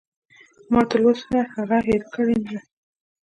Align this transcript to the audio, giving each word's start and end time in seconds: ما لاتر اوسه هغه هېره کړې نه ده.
ما 0.71 0.79
لاتر 0.81 0.99
اوسه 1.05 1.37
هغه 1.55 1.77
هېره 1.87 2.07
کړې 2.13 2.35
نه 2.43 2.49
ده. 2.51 2.59